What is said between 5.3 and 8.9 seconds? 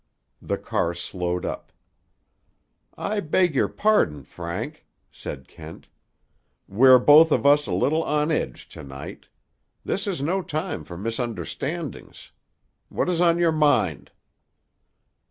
Kent. "We're both of us a little on edge to